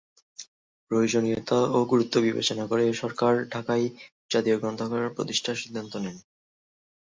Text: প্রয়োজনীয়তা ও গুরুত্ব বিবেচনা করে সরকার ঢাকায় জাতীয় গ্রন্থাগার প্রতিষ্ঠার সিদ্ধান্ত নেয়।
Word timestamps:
প্রয়োজনীয়তা 0.91 1.59
ও 1.69 1.79
গুরুত্ব 1.85 2.15
বিবেচনা 2.19 2.63
করে 2.67 2.85
সরকার 3.01 3.33
ঢাকায় 3.53 3.85
জাতীয় 4.31 4.57
গ্রন্থাগার 4.57 5.15
প্রতিষ্ঠার 5.15 5.61
সিদ্ধান্ত 5.63 5.93
নেয়। 5.95 6.19